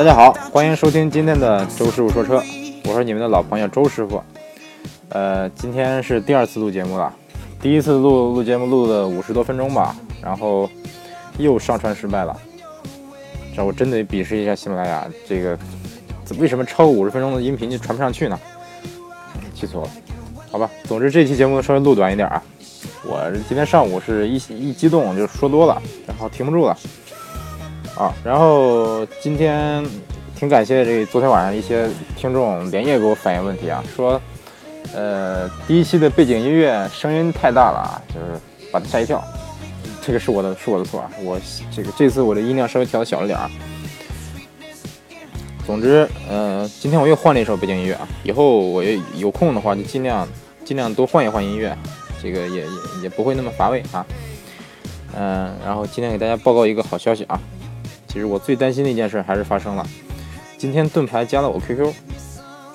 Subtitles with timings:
[0.00, 2.42] 大家好，欢迎收听今天的周师傅说车，
[2.86, 4.22] 我是你们的老朋友周师傅。
[5.10, 7.14] 呃，今天是第二次录节目了，
[7.60, 10.70] 第一次录录节目录了五十多分钟吧，然后
[11.36, 12.34] 又上传失败了。
[13.54, 15.58] 这我真得鄙视一下喜马拉雅，这个
[16.38, 18.40] 为什么超过五十分钟的音频就传不上去呢？
[19.52, 19.90] 记错了，
[20.50, 20.70] 好吧。
[20.84, 22.42] 总之这期节目稍微录短一点啊。
[23.04, 26.74] 我今天上午是一一激动就说多了，然后停不住了
[28.00, 28.14] 啊。
[28.24, 29.84] 然后今天
[30.34, 34.20] 挺感谢这昨天晚上一些听众连夜给我反映问题啊，说
[34.94, 38.40] 呃第一期的背景音乐声音太大了啊，就是
[38.72, 39.22] 把他吓一跳。
[40.02, 41.38] 这个是我的是我的错啊，我
[41.70, 43.50] 这个这次我的音量稍微调小了点啊。
[45.66, 48.82] 总之，呃，今天我又换了一首背景音乐啊，以后我
[49.14, 50.26] 有空的话就尽量
[50.64, 51.76] 尽量多换一换音乐，
[52.20, 52.68] 这个也也
[53.02, 54.04] 也不会那么乏味啊。
[55.14, 57.38] 嗯，然后今天给大家报告一个好消息啊，
[58.12, 59.86] 其实我最担心的一件事还是发生了，
[60.58, 61.86] 今天盾牌加了我 QQ，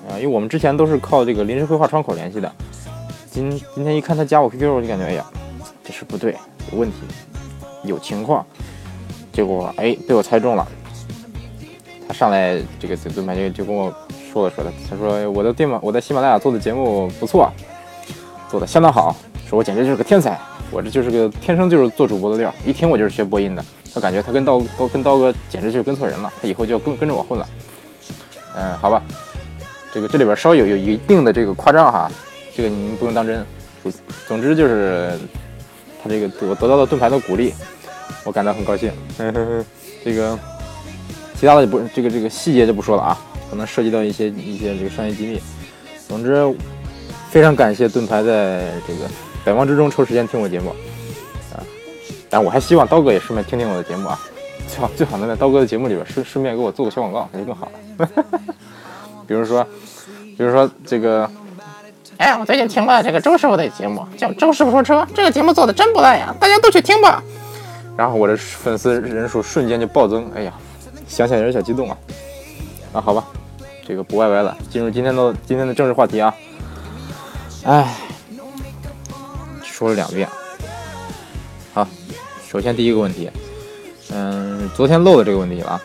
[0.08, 2.50] 啊，因为我们之前都是靠这个临时会话窗口联系的，
[3.30, 5.26] 今今天一看他加我 QQ，我就感觉哎呀，
[5.84, 6.34] 这是不对。
[6.72, 6.96] 有问题，
[7.84, 8.46] 有情况，
[9.34, 10.66] 结果哎被我猜中了。
[12.08, 13.94] 他上来这个盾牌就就跟我
[14.32, 17.52] 说了说的，他说我的电马我在喜马拉雅做的节目不错，
[18.50, 19.14] 做的相当好，
[19.50, 20.40] 说我简直就是个天才，
[20.72, 23.66] 我这就是个天生就是做主播的料，一听我就是学播音的。
[23.96, 27.48] 他感觉他跟刀刀跟刀哥简直就是跟错人了，他以后就要跟跟着我混了。
[28.56, 29.02] 嗯，好吧，
[29.92, 32.12] 这个这里边稍有有一定的这个夸张哈，
[32.56, 33.44] 这个您不用当真。
[34.28, 35.18] 总之就是。
[36.04, 37.52] 他这个我得到了盾牌的鼓励，
[38.24, 38.92] 我感到很高兴。
[40.04, 40.38] 这个
[41.34, 43.18] 其他的不这个这个细节就不说了啊，
[43.50, 45.42] 可能涉及到一些一些这个商业机密。
[46.08, 46.46] 总之，
[47.32, 49.10] 非常感谢盾牌在这个
[49.44, 50.76] 百忙之中抽时间听我节目。
[52.36, 54.20] 但我还希望刀哥也顺便听听我的节目啊，
[54.68, 58.10] 最好最好能在刀哥的节目里边顺顺便给我做个小广告，那就更好了。
[59.26, 59.66] 比如说，
[60.38, 61.32] 比如说这个。
[62.18, 67.24] 哎，我最近听了这个周师傅的节目，叫《周师傅说车》，这个节目做的真不赖呀，大家都去听吧。
[67.96, 70.52] 然后我的粉丝人数瞬间就暴增，哎呀，
[71.08, 71.98] 想想有点小激动啊。
[72.92, 73.24] 啊，好吧，
[73.88, 76.36] 这个不歪歪了，进入今天的今天的正式话题啊。
[77.64, 77.96] 哎，
[79.64, 80.28] 说了两遍。
[81.74, 81.86] 好，
[82.56, 83.30] 首先第一个问题，
[84.14, 85.82] 嗯，昨天漏的这个问题了，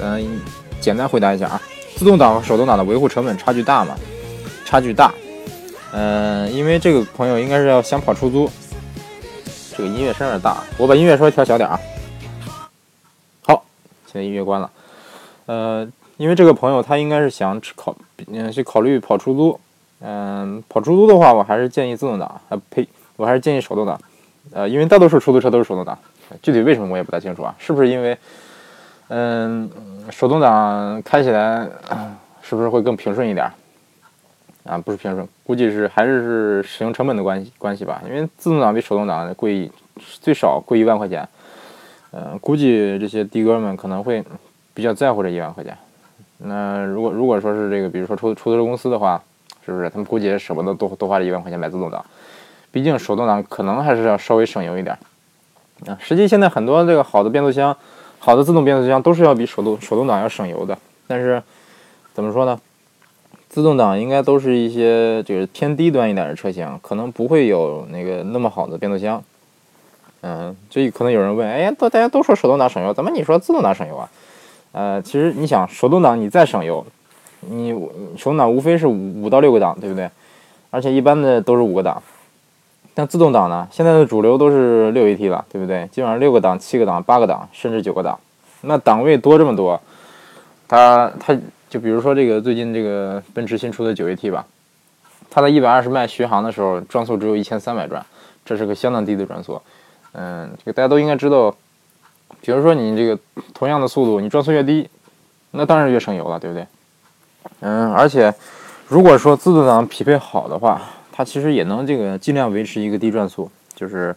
[0.00, 0.40] 嗯，
[0.80, 1.60] 简单回答一下啊，
[1.96, 3.94] 自动挡和手动挡的维护成本差距大吗？
[4.64, 5.12] 差距大。
[5.92, 8.50] 嗯，因为这个朋友应该是要想跑出租，
[9.76, 11.78] 这个音乐声有点大，我把音乐稍微调小点啊。
[13.42, 13.62] 好，
[14.06, 14.70] 现在音乐关了。
[15.44, 15.86] 呃，
[16.16, 17.94] 因为这个朋友他应该是想考，
[18.28, 19.60] 嗯，去考虑跑出租。
[20.00, 24.00] 嗯，跑出租的话，我还是建议自动挡，啊呸，我还是建议手动挡。
[24.52, 25.96] 呃，因为大多数出租车都是手动挡，
[26.42, 28.18] 具体为什么我也不太清楚啊，是不是因为，
[29.08, 29.70] 嗯，
[30.10, 31.66] 手动挡开起来
[32.42, 33.50] 是不是会更平顺一点？
[34.64, 38.02] 啊，不是平顺，估计是还是是使用成本的关系关系吧。
[38.06, 39.70] 因为自动挡比手动挡贵，
[40.20, 41.28] 最少贵一万块钱。
[42.12, 44.22] 嗯，估计这些的哥们可能会
[44.74, 45.76] 比较在乎这一万块钱。
[46.38, 49.22] 那如果如果说是这个，比如说出出租车公司的话，
[49.64, 52.04] 是不是他们估计也舍不得多多花这一万块钱买自动挡？
[52.72, 54.98] 毕竟手动挡可能还是要稍微省油一点。
[55.86, 57.76] 啊，实际现在很多这个好的变速箱，
[58.18, 60.76] 好的自动变速箱都是要比手动手动挡要省油的。
[61.06, 61.42] 但是
[62.14, 62.58] 怎么说呢？
[63.48, 69.22] 自动挡应该都是一些就是偏低端一点的车型，可能不会有那个那么好的变速箱。
[70.22, 74.08] 嗯，这可能有人问，哎，都大家都说手动挡省油，怎么你说自动挡省油啊？
[74.72, 76.86] 呃，其实你想，手动挡你再省油，
[77.40, 77.72] 你
[78.16, 80.08] 手动挡无非是五五到六个档，对不对？
[80.70, 82.02] 而且一般的都是五个档。
[82.96, 85.86] 像自动挡呢，现在的主流都是六 AT 了，对不对？
[85.92, 88.18] 基本上六个档、七个档、八个档，甚至九个档。
[88.62, 89.80] 那档位多这么多，
[90.68, 91.36] 它它。
[91.72, 94.44] 就比如说这个最近这个奔驰新出的九 AT 吧，
[95.30, 98.04] 它在一百二十迈巡航的时候转速只有一千三百转，
[98.44, 99.58] 这是个相当低的转速。
[100.12, 101.50] 嗯，这个大家都应该知道。
[102.42, 103.18] 比如说你这个
[103.54, 104.86] 同样的速度，你转速越低，
[105.52, 106.66] 那当然越省油了，对不对？
[107.60, 108.34] 嗯，而且
[108.86, 110.78] 如果说自动挡匹配好的话，
[111.12, 113.48] 它其实也能这个尽量维持一个低转速。
[113.76, 114.16] 就是，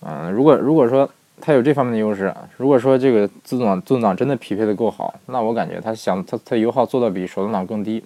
[0.00, 1.08] 嗯，如果如果说。
[1.38, 2.34] 它有这方面的优势。
[2.56, 8.02] 如果说这个自动挡自动挡真的匹配的够好，那我感觉它想它它油耗做到比手动挡更低，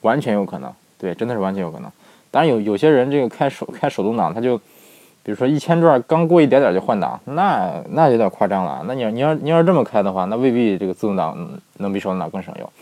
[0.00, 0.72] 完全有可能。
[0.96, 1.92] 对，真的是完全有可能。
[2.30, 4.56] 当然有有些人这个开手 开手动挡，他就
[5.22, 8.82] 比如说一千转刚过一点点就换挡，那那有点夸张了。
[8.86, 11.36] 那你要你要你要这么开的话，那未必这个自动挡
[11.76, 12.72] 能比手动挡更省油。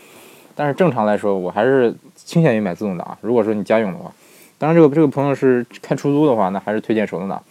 [0.55, 3.17] 但是正常来说，我还是倾向于买自动挡。
[3.19, 4.09] 如果说你家用的话，
[4.59, 7.41] 当然这个这个朋友是开出租的话，那还是推荐手动挡。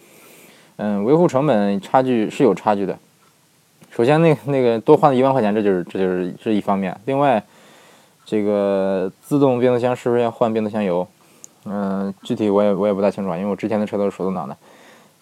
[0.77, 2.97] 嗯，维护成本差距是有差距的，
[3.91, 6.95] 首先那那个多换了一万块钱，这就是这就是这一方面。
[7.03, 7.43] 另外，
[8.23, 11.05] 这个自动变速箱是不是要换变速箱油？
[11.65, 14.55] 嗯，具体我也我也不大清楚，因为我之前的车都是手动挡的。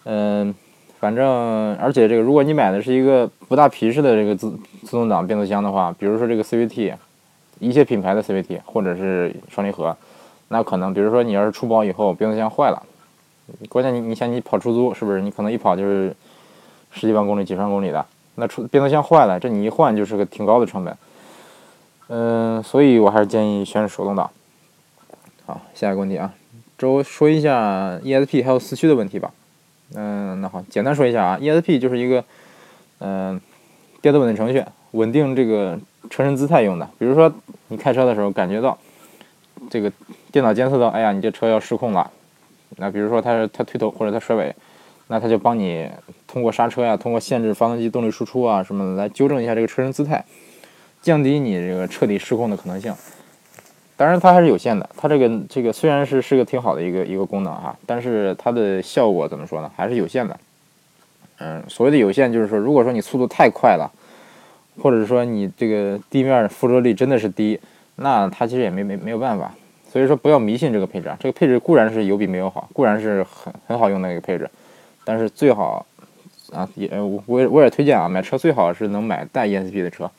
[0.04, 0.54] 嗯，
[1.00, 4.50] 反正而且这个如果你买的是一个不大皮实的这个自
[4.84, 6.94] 自动挡变速箱的话，比如说这个 CVT，
[7.58, 9.96] 一些品牌的 CVT 或者是双离合，
[10.48, 12.82] 那可能比如说你要是出保以后变速箱坏了，
[13.68, 15.20] 关键你你像你跑出租是不是？
[15.20, 16.14] 你可能一跑就是
[16.92, 18.04] 十几万公里、几十万公里的。
[18.36, 20.96] 那出变速箱坏了，这你一换就是个挺高的成本。
[22.08, 24.30] 嗯，所以我还是建议选手动挡。
[25.44, 26.32] 好，下一个问题啊，
[26.78, 29.30] 周说一下 ESP 还有四驱的问题吧。
[29.94, 32.24] 嗯，那好，简单说一下啊，ESP 就是一个
[33.00, 33.40] 嗯
[34.00, 35.78] 电子稳定程序，稳定这个
[36.08, 36.88] 车身姿态用的。
[36.98, 37.32] 比如说
[37.68, 38.78] 你开车的时候感觉到
[39.68, 39.90] 这个
[40.32, 42.10] 电脑监测到，哎呀，你这车要失控了。
[42.76, 44.54] 那比如说它是它推头或者它甩尾。
[45.10, 45.88] 那它就帮你
[46.26, 50.22] 通过刹车呀，通过限制发动机动力输出啊什么的来纠正一下这个车身姿态，
[51.00, 52.94] 降低你这个彻底失控的可能性。
[53.96, 59.70] 当然它还是有限的，它这个这个虽然是是个挺好的一个一个功能哈，但是它的效果怎么说呢？
[59.74, 60.38] 还是有限的。
[61.38, 63.90] 嗯，所谓的有限就是说，如果说你速度太快了，
[64.82, 67.58] 或者说你这个地面附着力真的是低，
[67.96, 69.54] 那它其实也没没没有办法。
[69.90, 74.48] 所以说不要迷信这个配置啊，这个配置固然是有比没有好，固然是很很好用的一个配置。
[75.04, 75.86] 但是最好
[76.52, 80.10] 啊，也我我也推荐啊，买车最好是能买带 ESP 的车。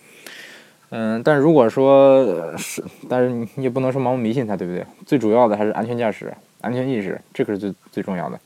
[0.92, 4.84] 嗯，但如果说是，但是你也不能说盲目迷信它，对不对？
[5.06, 8.40] 最主要的还是安全驾驶、安全意识，这个是最最重要的。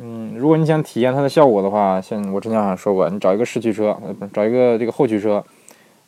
[0.00, 5.44] 嗯，如果你想体验它的效果的话，像我之前好像说过，你找一个四驱车，呃，不，找一个这个后驱车，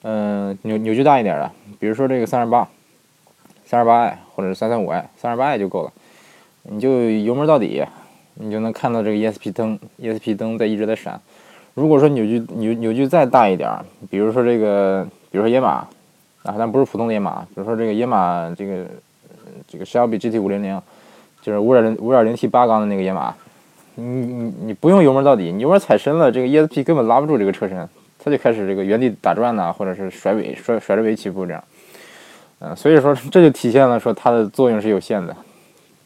[0.03, 1.49] 嗯，扭扭矩大一点的，
[1.79, 2.69] 比如说这个三十八、
[3.67, 5.93] 三二八 i 或者是三三五 i，三二八 i 就够了，
[6.63, 7.85] 你就油门到底。
[8.39, 11.19] 你就能看到这个 ESP 灯，ESP 灯在一直在闪。
[11.73, 15.89] 如果说扭矩扭扭矩再大一点儿，比如说这个，比如说野马
[16.43, 18.85] 啊，但不是普通的野马，比如说这个野马这个
[19.67, 20.79] 这个 Shelby GT 五零零，
[21.41, 23.35] 就是五点零五点零 T 八缸的那个野马，
[23.95, 31.65] 你你你不用油门到底，你油门踩深了，这个 ESP 根本拉不住这个车身，它就开始这个原地打转呐，或者是甩尾甩甩着尾起步这样。
[32.59, 35.37] 嗯，所以说这就体现了说它的作用是有限的。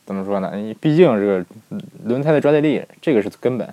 [0.05, 0.51] 怎么说呢？
[0.57, 1.45] 你毕竟这个
[2.05, 3.73] 轮胎的抓地力，这个是根本。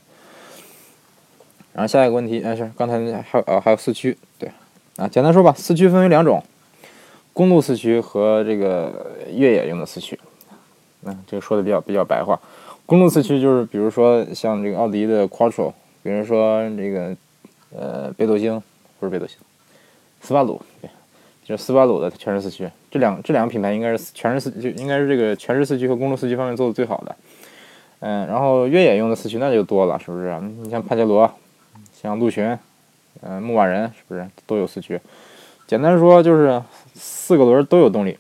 [1.74, 4.51] 然后下一个问题，哎，是刚才还有呃还有四驱，对，
[4.97, 6.44] 啊，简单说吧，四驱分为两种，
[7.33, 10.19] 公路四驱和这个越野用的四驱。
[11.03, 12.39] 嗯，这个说的比较比较白话。
[12.85, 17.15] 公路四驱就是比如说像这个奥迪的 Quattro，比如说这个
[17.75, 18.62] 呃北斗星，
[19.00, 19.38] 不是北斗星，
[20.21, 20.89] 斯巴鲁，对。
[21.47, 27.15] 就斯巴鲁的全时四驱，这两这两个品牌应该是全时四就应该是这个全时四驱和公路四驱方面做的最好的。
[28.01, 30.38] 嗯，然后越野用的四驱那就多了，是不是？
[30.41, 31.31] 你像帕杰罗，
[31.94, 32.45] 像陆巡，
[33.21, 34.99] 嗯，牧马人，是不是都有四驱？
[35.65, 36.61] 简单说就是
[36.95, 38.17] 四个轮都有动力，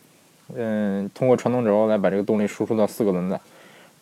[0.55, 3.37] 嗯，通过传动轴来把这个动力输出到四个轮子。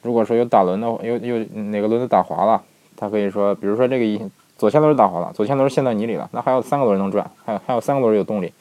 [0.03, 2.61] 如果说有打轮的，有有哪个轮子打滑了，
[2.95, 4.21] 它可以说，比如说这个一
[4.55, 8.53] 左前轮打滑了，左前轮陷到泥里了，那还有三个轮能转，还有还有三个轮有动力。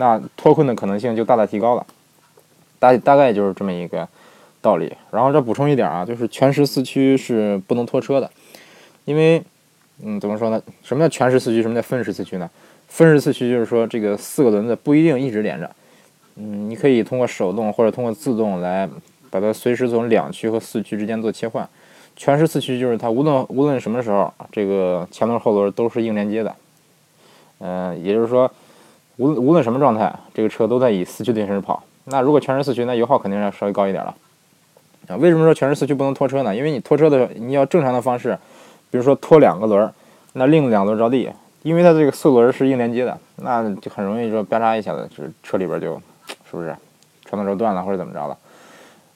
[0.00, 1.86] 那脱困的可能性就大大提高了，
[2.78, 4.08] 大大概就是这么一个
[4.62, 4.90] 道理。
[5.10, 8.30] 然后这补充一点啊，就是全时四驱是不能拖车的，
[9.04, 9.42] 因为，
[10.02, 10.62] 嗯，怎么说呢？
[10.82, 11.60] 什么叫全时四驱？
[11.60, 12.48] 什么叫分时四驱呢？
[12.88, 15.70] 分时四驱就是说这个四个轮子不一定一直连着，
[16.36, 18.88] 嗯，你可以通过手动或者通过自动来
[19.28, 21.68] 把它随时从两驱和四驱之间做切换。
[22.16, 26.56] 全时四驱就是它无论无论什么时候，这个前轮后轮都是硬连接的，
[27.58, 28.50] 嗯，也就是说。
[29.16, 31.82] 无无论什么状态，这个车都在以四驱的形式跑。
[32.04, 34.14] 那如果全时四驱，那油耗肯定要稍微高一点了。
[35.08, 36.54] 啊，为什么说全时四驱不能拖车呢？
[36.54, 38.38] 因为你拖车的，你要正常的方式，
[38.90, 39.92] 比如说拖两个轮，
[40.34, 41.28] 那另两轮着地，
[41.62, 45.94] 因为它这个四轮是硬连接的，那就很容易说吧嗒一下子，就是车里边就，
[46.50, 46.74] 是不是
[47.24, 48.38] 传动轴断了或者怎么着了？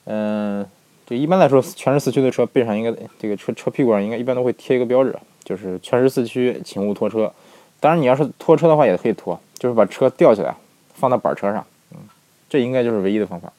[0.05, 0.65] 嗯，
[1.05, 7.31] 就一般来说，全时四驱的车背上应该这个车车屁股上应该一般都会贴一个标志，就是全时四驱，请勿拖车。
[7.79, 9.39] 当然，你要是拖车的话也可以拖。
[9.65, 10.55] 就是把车吊起来，
[10.93, 11.97] 放到板车上，嗯，
[12.47, 13.51] 这应该就是唯一的方法。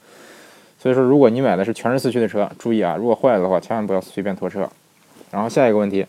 [0.79, 4.71] 所以说，如果你买的是全时四驱的车，注意啊，如果坏了的话，千万不要随便拖车。
[5.33, 6.07] 然后下一个问题，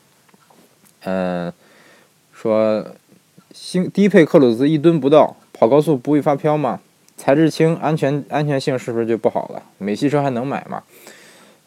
[1.05, 1.51] 嗯，
[2.31, 2.85] 说
[3.51, 6.79] 新低配克鲁兹一吨不到，跑高速不会发飘吗？
[7.17, 9.63] 材质轻，安全安全性是不是就不好了？
[9.79, 10.83] 美系车还能买吗？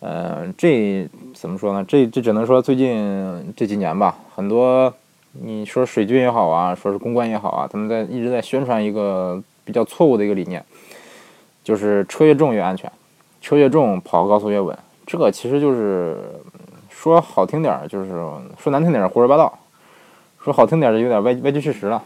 [0.02, 1.84] 嗯，这怎么说呢？
[1.88, 4.94] 这这只能说最近这几年吧，很多。
[5.32, 10.64] 你说水军也好啊，说是公关也好啊，他们在一直在宣传一个比较错误的一个理念，
[11.62, 12.90] 就是车越重越安全，
[13.40, 14.76] 车越重跑高速越稳。
[15.06, 16.16] 这个其实就是
[16.88, 19.49] 说好听点儿，就是说难听点儿胡说八道；
[20.42, 22.02] 说好听点儿就有点歪歪曲事实了。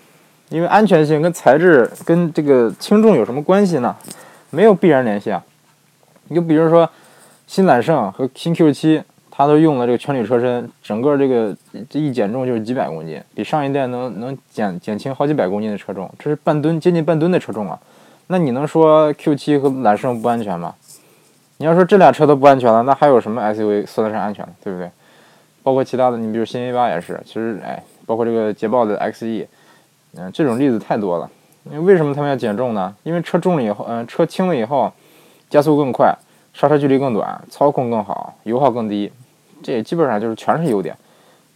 [0.50, 3.96] 因为安全性跟材质跟这个轻重有什么关系呢？
[4.50, 5.42] 没有必然联系啊。
[6.28, 6.88] 你就比如说
[7.46, 9.02] 新揽胜和新 Q 七
[9.36, 11.56] 它都用了这个全铝车身，整个这个
[11.90, 17.76] 这一减重就是几百公斤，比上一代能能减减轻好几百公斤的车重，这是半吨接近半吨的车重啊。
[18.28, 20.74] 那你能说 Q7 和揽胜不安全吗？
[21.56, 24.88] 你要说这俩车都不安全了，那还有什么 SUV 算得上安全的，对不对？
[25.64, 29.46] 包括其他的，你比如新 A8 也是，其实哎，包括这个捷豹的 XE。
[30.16, 31.28] 嗯，这种例子太多了。
[31.64, 32.94] 因为为什么他们要减重呢？
[33.02, 34.92] 因为车重了以后，嗯，车轻了以后，
[35.50, 36.14] 加速更快，
[36.52, 39.10] 刹车距离更短，操控更好，油耗更低。
[39.64, 40.96] 这也基本上就是全是优点。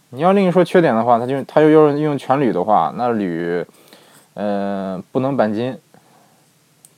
[0.09, 3.65] 你要另一说缺点的话，它就它又要用全铝的话，那铝，
[4.33, 5.77] 呃，不能钣金。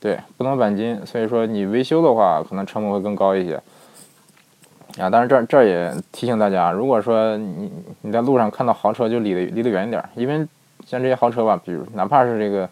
[0.00, 3.54] 对，不能钣金，所以说你维修的话，可能成本会更高一些。
[4.98, 10.44] 啊，但是这这也提醒大家，如果说你你在路上看到豪车，就离得离得远一点，因为。
[10.84, 12.68] 像这些豪车吧，比如哪怕是这个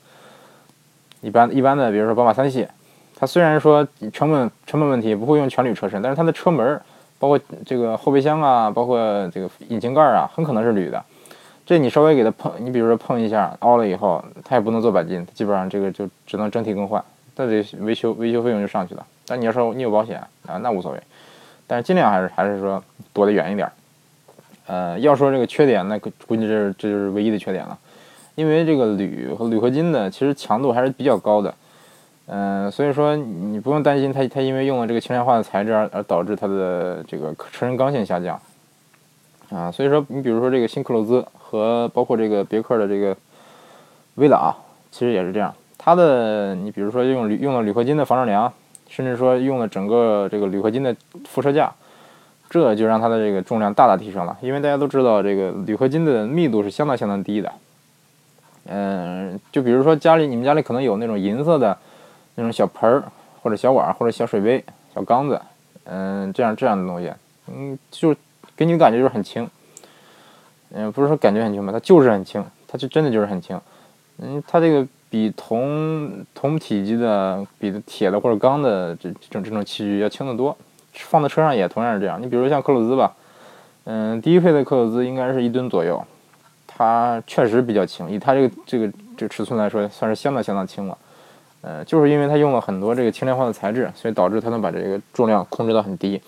[1.20, 2.66] 一般一般的，比如说宝马三系，
[3.14, 6.80] 它虽然说成本成本问题不会用全铝车身，但是它的车门
[7.20, 8.98] 包括这个后备箱啊，包括
[9.28, 11.00] 这个引擎盖啊，很可能是铝的。
[11.64, 17.00] 这你稍微给它碰，你比如说碰一下凹了以后，它也不能做钣金，基本上这个就只能整体更换，
[17.36, 19.06] 那这维修维修费用就上去了。
[19.26, 21.00] 但你要说你有保险啊，那无所谓，
[21.68, 23.70] 但是尽量还是还是说躲得远一点。
[24.66, 27.78] 呃，要说这个缺点，那估计这是这就是唯一的缺点了。
[28.36, 31.54] 因为这个铝和铝合金的其实强度还是比较高的，
[32.32, 38.40] 嗯，所以说你不用担心它它因为用了这个轻量化的材质而而导致它的这个车身刚性下降，
[39.50, 43.16] 啊，所以说你比如说这个新克鲁兹和包括这个别克的这个
[44.14, 44.54] 威朗，
[44.92, 48.52] 其实也是这样，它的你比如说用铝用了铝合金的防撞梁，
[48.88, 50.94] 甚至说用了整个这个铝合金的
[51.24, 51.72] 副车架，
[52.48, 57.50] 这就让它的这个重量大大提升了，因为大家都知道这个铝合金的密度是相当相当低的。
[58.68, 61.76] 嗯，就比如说家里你们家里可能有那种银色的
[62.34, 63.02] 那种小盆儿，
[63.42, 65.40] 或者小碗，或者小水杯、小缸子，
[65.84, 67.12] 嗯，这样这样的东西，
[67.48, 68.14] 嗯，就
[68.56, 69.48] 给你的感觉就是很轻，
[70.72, 73.60] 嗯，不是说感觉很轻吧，它就是很轻，它就真的就是很轻，
[74.18, 80.56] 嗯，它这个比同同体积的，比的铁的或者钢的这这种这种器具要轻得多，
[80.94, 82.20] 放在车上也同样是这样。
[82.20, 83.14] 你比如像克鲁兹吧，
[83.84, 86.02] 嗯，低配的克鲁兹应该是一吨左右。
[86.66, 90.96] 它确实比较轻，以它这个这个这尺寸来说，算是相当相当轻了。
[91.62, 96.20] 呃，就是因为它用了很多这个轻量化的材质，所以导致它能把这个重量控制到很低。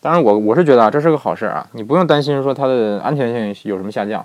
[0.00, 4.24] 当然，我我是觉得啊，这是个好事啊，你不用担心说它的安全性有什么下降。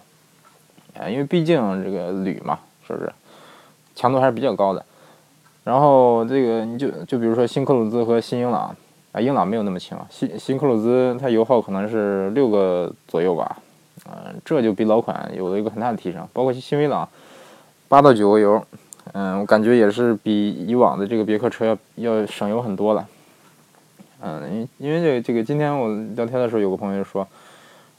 [0.99, 3.11] 啊，因为毕竟这个铝嘛，是不是
[3.95, 4.85] 强度还是比较高的。
[5.63, 8.75] 然后这个你就就比如说新克鲁兹和新英朗
[9.13, 13.57] 啊，英朗没有那么轻啊，新新克鲁兹它油耗可能是六个左右吧。
[14.05, 17.07] 嗯，这就比老款有了一个很大的提升，包括新威朗，
[17.87, 18.63] 八到九个油，
[19.13, 21.77] 嗯，我感觉也是比以往的这个别克车要
[22.19, 23.07] 要省油很多了。
[24.21, 27.27] 嗯，因因为这个这个，今天我聊天的时候，有个朋友就说，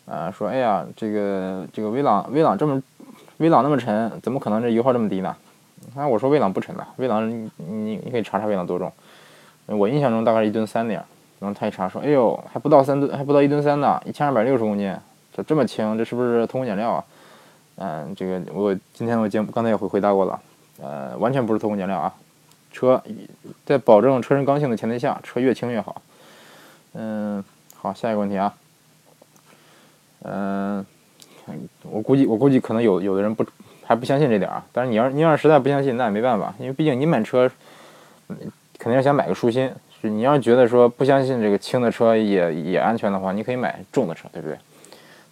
[0.06, 2.80] 啊，说哎呀，这个这个威朗威朗这么
[3.38, 5.34] 威朗那么沉，怎么可能这油耗这么低呢？
[5.96, 8.90] 啊，我说威朗不沉的，威朗你你可以查查威朗多重，
[9.66, 11.04] 我印象中大概是一吨三那样。
[11.40, 14.94] 然后他一查说，哎呦，还不到三吨，还不到一吨三呢，一千二百六十公斤。
[15.34, 17.04] 这这么轻，这是不是偷工减料啊？
[17.78, 20.38] 嗯，这个我今天我节目刚才也回回答过了，
[20.82, 22.12] 呃，完全不是偷工减料啊。
[22.72, 23.02] 车
[23.64, 26.02] 在保证车身刚性的前提下，车越轻越好。
[26.94, 27.42] 嗯，
[27.76, 28.54] 好，下一个问题啊。
[30.24, 30.84] 嗯，
[31.82, 33.46] 我估计我估计可能有有的人不
[33.84, 37.50] 还不相信这点啊，但是你要你要是实在不相信，那也没办法，因为毕竟你买车
[38.28, 39.70] 肯定要想买个舒心。
[40.00, 44.58] 是你要是觉得说不相信这个轻的车也也安全的话，你可以买重的车，对不对？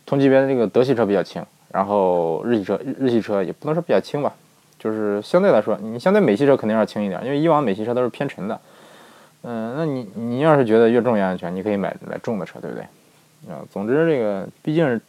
[0.07, 4.33] 同级别的这个德系车比较轻，然后日系车日系车也不能说比较轻吧，
[4.81, 8.59] 就是相对来说，你相对美系车肯定要轻一点，因为以往美系车都是偏沉的。
[9.43, 12.83] 嗯，那你你要是觉得越重越安全，你可以买买重的车，对不对？
[13.53, 15.01] 啊，总之这个毕竟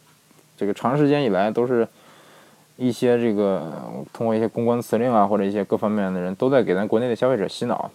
[0.56, 1.88] 这个长时间以来都是
[2.76, 3.72] 一些这个
[4.12, 7.90] 通过一些公关辞令啊，或者一些各方面的人都在给咱国内的消费者洗脑，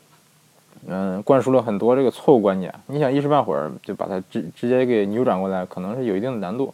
[0.87, 2.73] 嗯，灌输了很多这个错误观念。
[2.87, 6.73] 你想一时半会儿就把它直直接给扭转过来，可能是有一定的难度。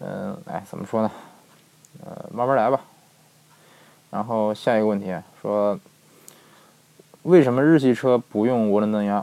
[0.00, 1.10] 嗯，哎，怎么说呢？
[2.04, 2.80] 呃，慢慢来吧。
[4.16, 5.78] 然后下一个问题说，
[7.24, 9.22] 为什么日系车不用涡轮增压？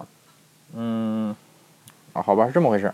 [0.76, 1.36] 嗯，
[2.14, 2.94] 啊，好吧，是这么回事，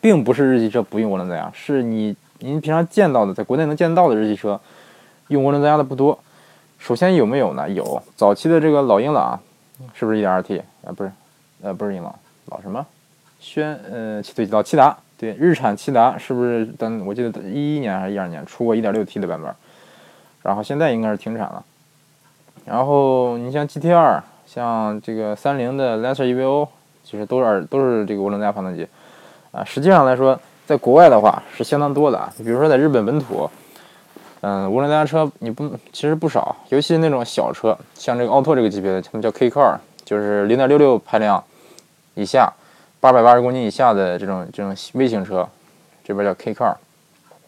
[0.00, 4.60] 并不是日系车不用涡轮增压，是你您平常见到的，在国内能见到的日系车
[5.28, 6.18] 用涡轮增压的不多。
[6.80, 7.70] 首先有没有呢？
[7.70, 9.38] 有，早期的这个老英朗
[9.94, 10.90] 是不是 1.2T 啊？
[10.96, 11.12] 不是，
[11.62, 12.12] 呃，不是英朗，
[12.46, 12.84] 老什么？
[13.38, 14.98] 轩，呃，对，老骐达。
[15.16, 16.66] 对，日产骐达是不是？
[16.66, 19.54] 等我记得一一年还是一二年出过 1.6T 的版本，
[20.42, 21.64] 然后现在应该是停产了。
[22.64, 26.68] 然后你像 G T R，像这个三菱的 Lancer EVO，
[27.02, 28.86] 其实都是都是这个涡轮增压发动机
[29.52, 29.64] 啊。
[29.64, 32.32] 实际上来说，在国外的话是相当多的啊。
[32.38, 33.50] 比如说在日本本土，
[34.42, 41.42] 嗯，涡轮增压车你不其实不少，尤其是那种小车，像这个奥拓这个级别的，他们叫 K Car，就是0.66排量
[42.14, 42.52] 以下。
[43.02, 45.48] 八百八十公斤以下的这种这种微型车，
[46.04, 46.74] 这边叫 K Car。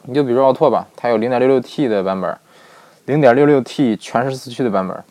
[0.05, 2.39] 你就比如奥拓吧，它有 0.66T 的版本
[3.07, 5.05] ，0.66T 全时四驱的版本。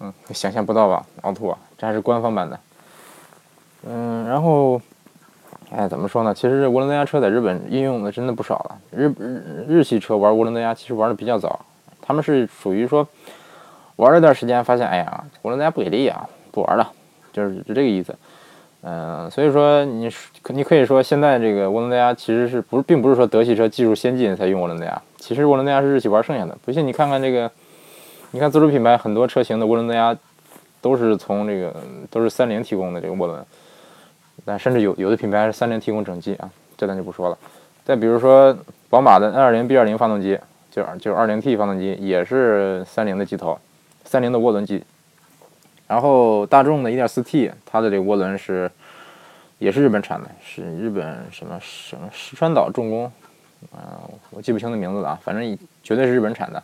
[0.00, 1.04] 嗯，想象不到吧？
[1.22, 2.60] 奥拓这还是官方版的。
[3.86, 4.80] 嗯，然后，
[5.70, 6.32] 哎，怎么说呢？
[6.32, 8.78] 其实涡轮增压车在日本应用的真的不少了。
[8.92, 11.64] 日日日系车玩涡轮增压其实玩的比较早，
[12.00, 13.06] 他们是属于说
[13.96, 16.92] 玩了段时间，发现哎呀，涡轮增压不给力啊，不玩了，
[17.32, 18.14] 就是就这个意思。
[18.82, 20.08] 嗯，所以说你
[20.46, 26.56] 你可以说现在这个涡轮增压其实是不是并不是说德系车技术先进才用涡轮增压，其实涡轮增压是日系玩剩下的。
[26.64, 27.50] 不信你看看这个，
[28.30, 30.16] 你看自主品牌很多车型的涡轮增压
[30.80, 31.74] 都是从这个
[32.08, 33.44] 都是三菱提供的这个涡轮，
[34.44, 37.36] 但甚至有有的品牌是三菱提供整机啊，这咱就不说了。
[37.84, 38.56] 再比如说
[38.88, 40.38] 宝马的 N 二零 B 二零发动机，
[40.70, 43.58] 就就二零 T 发动机也是三菱的机头，
[44.04, 44.84] 三菱的涡轮机。
[45.88, 48.70] 然后大众的 1.4T，它的这个涡轮是，
[49.58, 53.10] 也是日本产的，是日本什么什么石川岛重工，
[53.72, 56.62] 啊，我记不清的名字了啊，反正绝对是日本产的。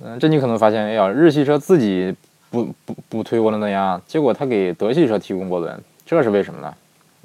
[0.00, 2.14] 嗯，这你可能发现，哎呀，日系车自己
[2.48, 6.74] 不不不推涡轮增压，结果他给德系车提供涡轮，这是为什么呢？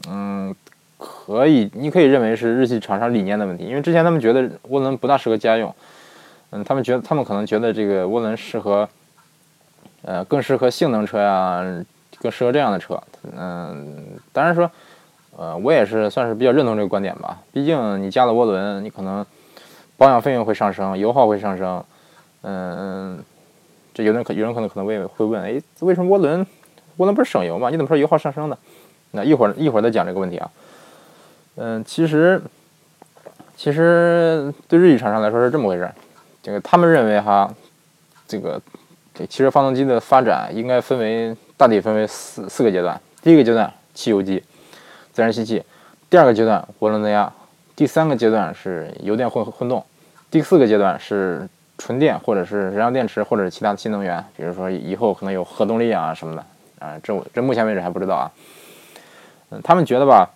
[0.10, 0.56] 嗯，
[0.98, 5.76] 可以，你可以认为是日系厂商理念的问题，因为之前他们觉得涡轮不大适合家用，
[6.50, 8.90] 嗯，他们觉得他们可能觉得这个涡轮适合。
[10.04, 11.64] 呃，更适合性能车呀，
[12.20, 13.00] 更适合这样的车。
[13.38, 14.70] 嗯，当然说，
[15.38, 17.40] 呃，我也是算是比较认同这个观点吧。
[17.52, 19.24] 毕竟你加了涡轮，你可能
[19.98, 21.84] 保养费用会上升，油耗会上升。
[22.42, 23.24] 嗯，
[23.94, 26.44] 这有人可有人可能可能会会问，哎，为什么涡轮
[26.98, 27.70] 涡轮不是省油吗？
[27.70, 28.58] 你怎么说油耗上升呢？
[29.12, 30.50] 那一会儿一会儿再讲这个问题啊。
[31.58, 32.42] 嗯，其实
[33.56, 35.88] 其实对日系厂商来说是这么回事，
[36.42, 37.54] 这个他们认为哈，
[38.28, 38.60] 这个。
[39.28, 43.00] 汽车发动机的发展应该分为大体分为四四个阶段。
[43.22, 44.44] 第一个阶段，汽油机、
[45.14, 45.60] 自然吸气；
[46.10, 47.32] 第二个阶段，涡轮增压；
[47.76, 49.80] 第三个阶段是油电混混动；
[50.32, 56.46] 第四个阶段是纯电或者是燃料电池或者是其他的新能源，比如说以后可能有核动力啊什么的
[56.80, 56.98] 啊。
[57.04, 58.32] 这我这目前为止还不知道啊。
[59.52, 60.30] 嗯，他们觉得吧，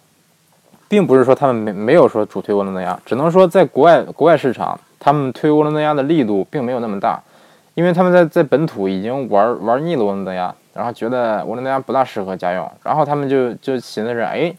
[0.87, 7.21] 并不是说他们没没有说主推涡轮增压，只能说在国外国外市场，他们推涡轮增压的力度并没有那么大。
[7.75, 14.55] 因为他们在在本土已经玩玩腻了涡轮增压，然后觉得涡轮增压不大适合家用，然后他们就就寻思着，哎，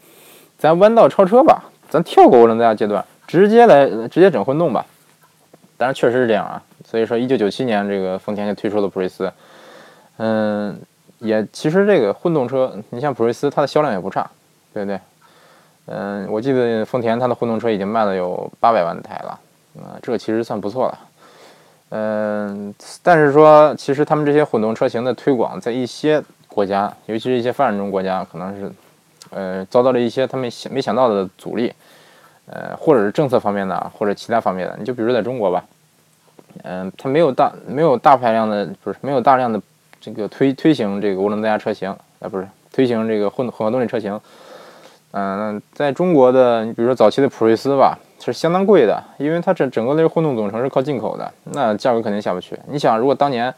[0.57, 4.85] 咱弯道超车吧，咱跳过涡轮增压阶段，直接来直接整混动吧。
[5.77, 9.31] 当然确实是这样啊，所以说一九九七年这个丰田就推出了普锐斯，
[10.17, 10.79] 嗯，
[11.19, 14.29] 也其实这个混动车，你像普锐斯它的销量也不差，
[14.73, 14.99] 对不对？
[15.87, 19.39] 嗯，我记得丰田它的混动车已经卖了有八百万台了，
[19.81, 20.97] 啊，这个其实算不错了。
[21.89, 28.71] 嗯，但是说，其实他们这些混动车型的推广，在一些国家，尤其是一些发展中国家，可能是，
[29.29, 31.71] 呃，遭到了一些他们想没想到的阻力，
[32.47, 34.75] 呃，或者是政策方面的，或者其他方面的。
[34.77, 35.63] 你就比如在中国吧，
[36.63, 39.61] 嗯，它没有大没有大排量的，不是没有大量的
[40.01, 44.19] 这个推推行这个涡轮增压车型，啊，不是推行这个混混合动力车型。
[45.11, 47.97] 嗯，在中国的，你比如说早期的普锐斯吧。
[48.19, 52.57] 是相当贵的，因为它整整个那个混动总成是靠进口的，那价格肯定下不去。
[52.67, 53.53] 你想，如果当年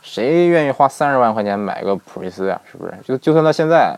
[0.00, 2.60] 谁愿意花三十万块钱买个普锐斯呀？
[2.70, 2.92] 是不是？
[3.04, 3.96] 就就算到现在，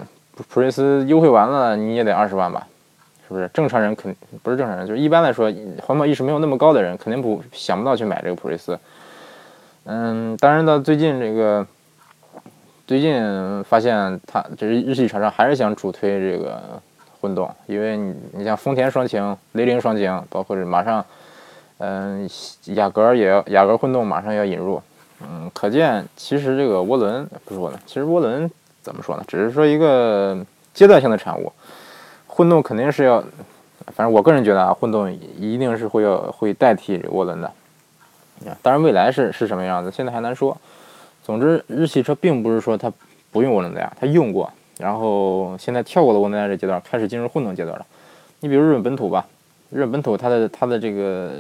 [0.49, 2.67] 普锐斯优惠完了，你也得二十万吧？
[3.27, 3.49] 是不是？
[3.55, 8.79] 正常人肯不是正常人，就是一般来说，环保意识没有那么高的人，肯定不想不到去买这个普锐斯。
[9.85, 11.67] 嗯，当然到最近这个，
[12.87, 16.61] 最近发现它这日系厂商还是想主推这个。
[17.25, 21.03] 混动，因为你你像丰田双擎、雷凌双擎，包括这马上，
[21.79, 22.29] 嗯，
[22.65, 24.79] 雅阁也要雅阁混动马上要引入，
[25.23, 28.51] 嗯，可见其实这个涡轮不是涡轮，其实涡轮
[28.83, 29.25] 怎么说呢？
[29.27, 30.37] 只是说一个
[30.75, 31.51] 阶段性的产物，
[32.27, 33.25] 混动肯定是要，
[33.87, 37.51] 反正我个人觉得啊，混动一定是会要会代替涡轮的，
[38.61, 40.55] 当然未来是是什么样子，现在还难说。
[41.23, 42.93] 总之，日系车并不是说它
[43.33, 44.53] 不用涡轮的呀，它用过。
[44.79, 47.87] 然后现在跳过了涡轮增压这阶段，开始进入混动阶段了。
[48.41, 49.27] 你比如日本本土吧，
[49.71, 51.33] 日本本土它的它的这个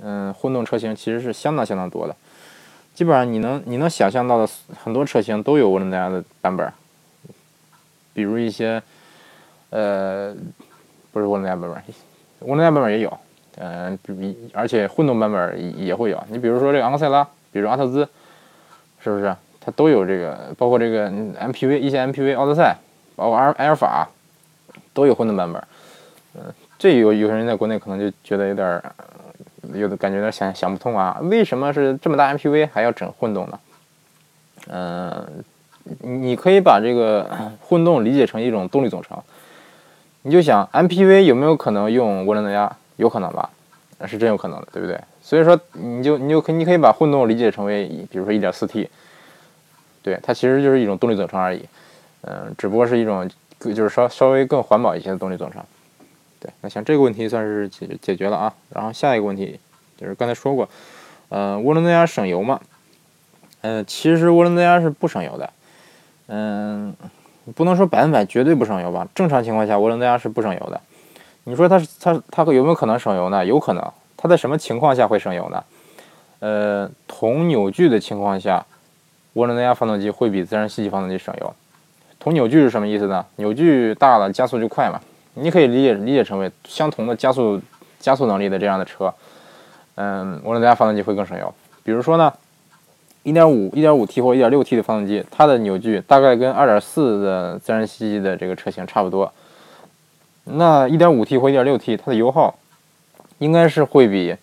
[0.00, 2.16] 嗯混动车型其实是相当相当多的，
[2.94, 4.48] 基本上你能你能想象到的
[4.82, 6.72] 很多车型都有涡轮增压的版本。
[8.14, 8.82] 比如一些
[9.70, 10.34] 呃
[11.12, 13.18] 不是涡轮增压版本，涡轮增压版本也有，
[13.58, 16.20] 嗯、比而且混动版本也也会有。
[16.28, 18.08] 你比如说这个昂克赛拉，比如阿特兹，
[19.00, 19.36] 是不是？
[19.60, 22.76] 它都有这个，包括这个 MPV 一些 MPV 奥德赛，
[23.16, 24.08] 包括阿尔埃尔法，
[24.92, 25.62] 都有混动版本。
[26.34, 26.42] 嗯、
[26.78, 28.82] 这有有些人在国内可能就觉得有点，
[29.74, 33.60] 有的感觉有点想想不通啊，为什么是这么大 MPV 还要整混动呢？
[34.70, 35.44] 嗯、
[36.00, 37.28] 你你可以把这个
[37.62, 39.18] 混动理解成一种动力总成。
[40.22, 42.70] 你就想 MPV 有没有可能用涡轮增压？
[42.96, 43.48] 有可能吧，
[44.06, 45.00] 是真有可能的，对不对？
[45.22, 48.88] 所以说，你就你就可你可以把混动理解成为，比如说 1.4T，
[50.08, 51.64] 对，它其实就是一种动力总成而已，
[52.22, 53.28] 嗯，只不过是一种
[53.60, 55.62] 就是稍稍微更环保一些的动力总成。
[56.40, 58.54] 对，那像这个问题算是解解决了啊。
[58.70, 59.60] 然后下一个问题
[59.96, 60.68] 就是刚才说过，
[61.28, 62.60] 呃，涡轮增压省油吗？
[63.60, 65.50] 呃，其实涡轮增压是不省油的，
[66.28, 66.94] 嗯。
[67.56, 69.08] 不能说百分百绝对不省油吧？
[69.14, 70.78] 正常情况下，涡轮增压是不省油的。
[71.44, 73.42] 你说它是它它有没有可能省油呢？
[73.42, 73.82] 有可能。
[74.18, 75.64] 它在什么情况下会省油呢？
[76.40, 78.66] 呃，同扭矩的情况下，
[79.38, 81.54] 涡轮增压发动机会比自然吸气发动机省油。
[82.18, 83.24] 同扭矩是什么意思呢？
[83.36, 85.00] 扭矩大了，加速就快嘛。
[85.34, 87.60] 你可以理解理解成为相同的加速
[88.00, 89.14] 加速能力的这样的车，
[89.94, 91.54] 嗯，涡轮增压发动机会更省油。
[91.84, 92.32] 比如说呢？
[93.24, 99.30] 一点五、一点五 T 或一点六 T 的发动机，它的扭矩大概跟二点四的自然吸气的这个车型差不多。
[100.44, 102.54] 那一点五 T 或一点六 T，它的油耗
[103.38, 104.34] 应该是会比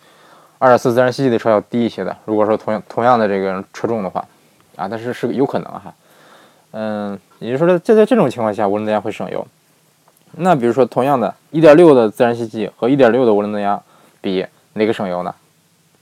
[0.58, 2.16] 二点四自然吸气的车要低一些的。
[2.26, 4.24] 如果说同样同样的这个车重的话，
[4.76, 5.94] 啊，但是是有可能哈。
[6.72, 9.46] 嗯，也就是说，在在这种情况下，涡轮增压会省油。
[10.38, 13.80] 那比如说，同样的一点六的自然吸气和一点六的涡轮增压
[14.20, 15.34] 比，哪个省油呢？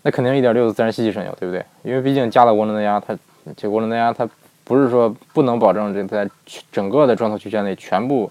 [0.02, 1.64] 那肯定一点六的自然吸气省油，对不对？
[1.82, 3.16] 因为毕竟加了涡轮增压，它
[3.56, 4.28] 这涡轮增压它
[4.64, 6.28] 不是说不能保证这在
[6.72, 8.28] 整个的撞头曲线内全部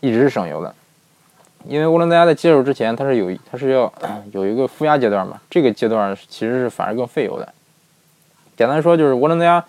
[0.00, 0.72] 一直是省油的，
[1.66, 3.92] 因为涡轮增压在接手之前，它是有它是要
[4.32, 7.52] 有一个负压阶段嘛，这个阶段其实是反而更费油的。
[8.62, 9.64] 简单说就是涡轮增压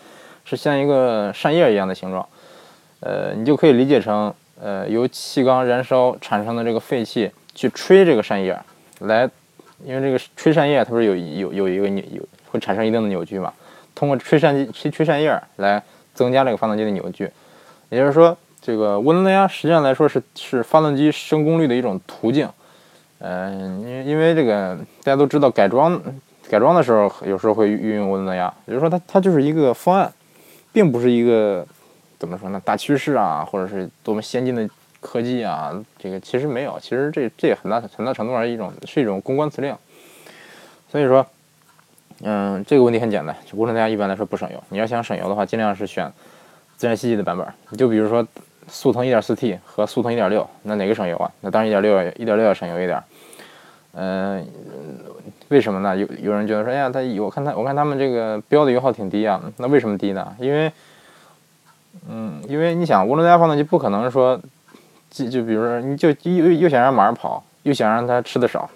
[0.46, 2.24] 是像一个扇叶一样的形状，
[3.00, 8.56] 呃，你就可以理解成呃由气缸燃烧产生的这个废气去吹这个扇叶
[9.00, 9.28] 来。
[9.84, 13.52] 因为这个吹扇叶，它不是有有有一个扭有会产生一定的扭矩嘛？
[13.96, 15.82] 通过吹扇机吹吹扇叶来
[16.14, 17.30] 增加这个发动机的扭矩。
[17.90, 22.48] 也就是说，这个涡轮增压实际上来说是是发动机升功率的一种途径。
[23.20, 26.02] 嗯，因因为这个大家都知道，改装
[26.54, 30.14] 改装的时候有时候会运用涡轮增压，也就是说它它就是一个方案，
[30.72, 31.66] 并不是一个
[32.20, 34.70] 怎么说呢大趋势啊，或者是多么先进的。
[35.06, 39.76] 科技啊，这个其实没有，其实这这也很大很大程度上是一种是一种公关辞令。
[40.90, 41.28] 所以说，
[42.22, 44.64] 嗯，这个问题很简单，就涡轮增压一般来说不省油。
[44.70, 46.10] 你要想省油的话，尽量是选
[46.78, 47.46] 自然吸气的版本。
[47.72, 48.26] 你就比如说
[48.70, 51.30] 速腾 1.4T 和速腾1.6，那哪个省油啊？
[51.42, 53.04] 那当然1.6 1.6要省油一点。
[53.92, 54.48] 嗯，
[55.54, 55.96] 为什么呢？
[55.96, 60.36] 有有人觉得说，哎呀，他我看他我看他们这个标的油耗挺低啊，那为什么低呢？
[60.40, 60.72] 因为，
[62.10, 64.40] 嗯，因为你想涡轮增压发动机不可能说。
[65.16, 68.68] 就就比如说，你就又又想让马儿跑，又想让它吃的少，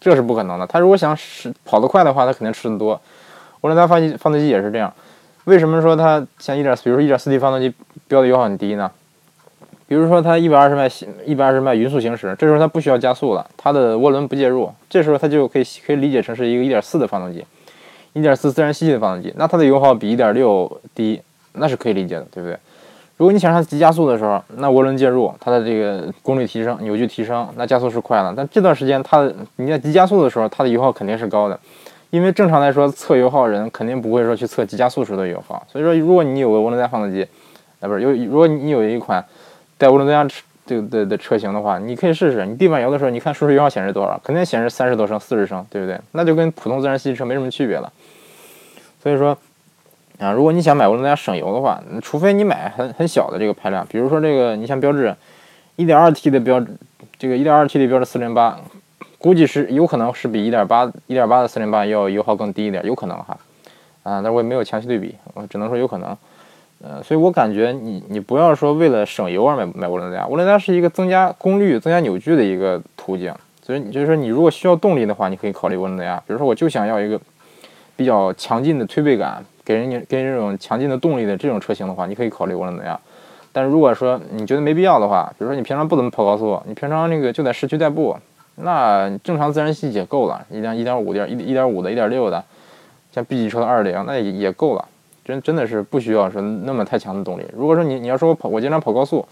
[0.00, 0.66] 这是不可能的。
[0.66, 2.98] 它如果想使跑得快的话，它肯定吃的多。
[3.60, 4.90] 涡轮增压发动机发动机也是这样。
[5.44, 7.70] 为什么说它像一点，比如说一点四 T 发动机
[8.08, 8.90] 标的油耗很低呢？
[9.86, 17.44] 比如说它一百二十迈行一百二十迈匀速行驶，这时候它不需要加速了，它的涡轮不介入，这时候它就可以可以理解成是一个一点四的发动机，
[18.14, 21.20] 一点四自然吸气的发动机，那它的油耗比一点六低，
[21.52, 22.58] 那是可以理解的，对不对？
[23.16, 28.34] 如果你想让它急加速的时候，那涡轮介入，它的这个功率提升、扭矩提升，那加速是快了。
[28.36, 31.56] 但这段时间它的你在急加速的时候，它的油耗肯定是高的，
[32.10, 35.62] 因为正常来说测油耗人肯定不会说去测急加速时的油耗。
[35.70, 37.22] 所以说，如果你有个涡轮增压发动机，
[37.78, 39.24] 啊不是有，如果你有一款
[39.78, 40.26] 带涡轮增压
[40.66, 42.44] 这个的的车型的话，你可以试试。
[42.46, 46.00] 你地板油的时候，你看输出油耗显示多少，肯定显示三十多升、四十升，对不对？
[46.12, 47.92] 那就跟普通自然吸气车没什么区别了。
[49.02, 49.36] 所以说。
[50.16, 55.12] 啊，如果你想买涡轮增压省油的话，除非你买很很小的这个排量，比如说这个，你像标致
[55.74, 56.64] 一点二 T 的标，
[57.18, 58.56] 这个一点二 T 的标致四零八
[59.18, 63.36] 估计是有可能是比一点八一点八的四零八要油耗更低一点，有可能哈。
[64.04, 66.16] 啊，但我也没有详细对比，我只能说有可能。
[66.86, 73.34] 呃，所以我感觉你你不要说为了省油而买买涡轮增压，涡轮增压是一个增加功率、增加扭矩的一个途径。
[73.62, 76.16] 所以你就是说你如果需要动力的话，你可以考虑涡轮增压。
[76.26, 77.18] 比如说我就想要一个
[77.96, 79.42] 比较强劲的推背感。
[79.66, 83.00] 给人家给人这种强劲的动力的这种车型的话，你可以考虑涡轮增压。
[83.50, 88.14] 但是如果说你觉得没必要的话，比如说你平常不怎么跑高速，你平常那个就在市区代步，
[88.56, 92.44] 那正常自然吸也够了，一辆一点五点一一点五的一点六的，
[93.10, 94.86] 像 B 级车的二零，那也也够了，
[95.24, 97.44] 真真的是不需要说那么太强的动力。
[97.56, 99.26] 如果说你你要说我跑我经常跑高速，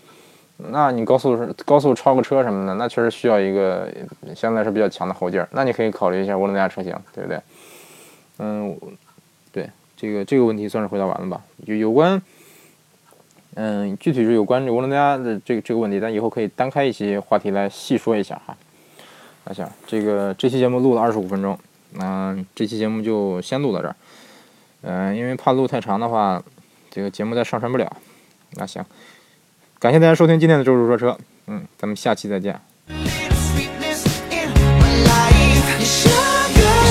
[0.56, 3.88] 那你高速是高速超个车什么的，那确实需要一个
[4.34, 5.48] 相对来说比较强的后劲儿。
[5.52, 7.40] 那你可以考虑一下涡轮增压车型，对不对？
[8.38, 8.76] 嗯，
[9.52, 11.42] 对，这个这个问题算是回答完了吧？
[11.64, 12.20] 有有关，
[13.54, 18.56] 嗯，具体是有关涡轮增压的这个这个问题，咱以后可以单开一些话题来细说一下哈。
[19.44, 21.58] 那行，这个这期节目录了二十五分钟，
[22.00, 23.96] 嗯，这期节目就先录到这儿。
[24.82, 26.42] 嗯，因为怕录太长的话，
[26.90, 27.90] 这个节目再上传不了。
[28.54, 28.84] 那行，
[29.78, 31.16] 感谢大家收听今天的周叔说车，
[31.46, 32.60] 嗯，咱们下期再见。
[32.88, 35.80] sweetness in my life.
[35.84, 36.82] Sugar,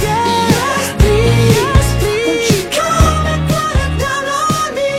[0.00, 1.88] yes, please.
[2.00, 4.90] Won't you come and put it down on me?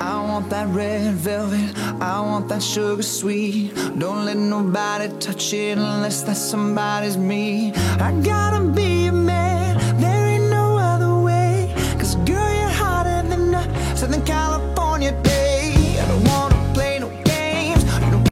[0.00, 1.76] I want that red velvet.
[2.00, 3.72] I want that sugar sweet.
[3.98, 7.72] Don't let nobody touch it unless that somebody's me.
[8.00, 9.51] I gotta be a man.